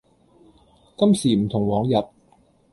[0.97, 1.93] 今時唔同往日